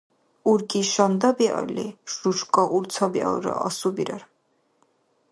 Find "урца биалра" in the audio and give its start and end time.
2.75-3.53